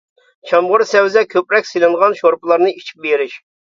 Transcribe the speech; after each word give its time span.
چامغۇر، 0.51 0.85
سەۋزە 0.93 1.25
كۆپرەك 1.35 1.71
سېلىنغان 1.75 2.19
شورپىلارنى 2.25 2.77
ئىچىپ 2.77 3.09
بېرىش. 3.09 3.43